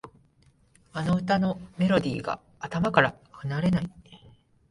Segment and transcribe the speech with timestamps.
[0.93, 3.91] あの歌のメロディーが頭から離れない